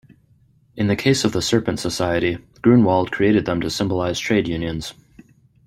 [0.75, 4.95] In the case of the Serpent Society, Gruenwald created them to symbolize trade unions.